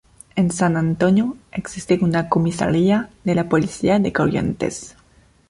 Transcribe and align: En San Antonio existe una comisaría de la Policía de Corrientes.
En 0.35 0.49
San 0.49 0.77
Antonio 0.77 1.37
existe 1.51 1.99
una 2.01 2.27
comisaría 2.27 3.11
de 3.23 3.35
la 3.35 3.47
Policía 3.47 3.99
de 3.99 4.11
Corrientes. 4.11 4.95